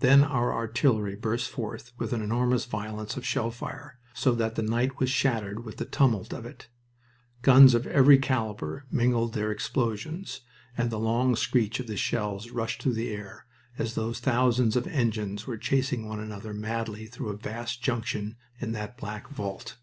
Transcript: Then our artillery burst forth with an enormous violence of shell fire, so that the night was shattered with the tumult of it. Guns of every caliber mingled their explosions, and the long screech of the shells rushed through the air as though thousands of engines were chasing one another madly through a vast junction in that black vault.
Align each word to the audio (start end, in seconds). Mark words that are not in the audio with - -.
Then 0.00 0.24
our 0.24 0.52
artillery 0.52 1.14
burst 1.14 1.48
forth 1.48 1.92
with 1.98 2.12
an 2.12 2.20
enormous 2.20 2.64
violence 2.64 3.16
of 3.16 3.24
shell 3.24 3.52
fire, 3.52 4.00
so 4.12 4.34
that 4.34 4.56
the 4.56 4.62
night 4.62 4.98
was 4.98 5.08
shattered 5.08 5.64
with 5.64 5.76
the 5.76 5.84
tumult 5.84 6.32
of 6.32 6.44
it. 6.44 6.66
Guns 7.42 7.74
of 7.74 7.86
every 7.86 8.18
caliber 8.18 8.86
mingled 8.90 9.34
their 9.34 9.52
explosions, 9.52 10.40
and 10.76 10.90
the 10.90 10.98
long 10.98 11.36
screech 11.36 11.78
of 11.78 11.86
the 11.86 11.96
shells 11.96 12.50
rushed 12.50 12.82
through 12.82 12.94
the 12.94 13.10
air 13.12 13.46
as 13.78 13.94
though 13.94 14.12
thousands 14.12 14.74
of 14.74 14.88
engines 14.88 15.46
were 15.46 15.56
chasing 15.56 16.08
one 16.08 16.18
another 16.18 16.52
madly 16.52 17.06
through 17.06 17.28
a 17.28 17.36
vast 17.36 17.80
junction 17.80 18.34
in 18.58 18.72
that 18.72 18.96
black 18.96 19.28
vault. 19.28 19.76